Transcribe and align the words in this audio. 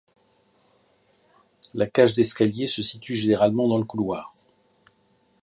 La 1.75 1.85
cage 1.85 2.15
d'escalier 2.15 2.65
se 2.65 2.81
situe 2.81 3.13
généralement 3.13 3.67
dans 3.67 3.77
le 3.77 3.83
couloir. 3.83 4.33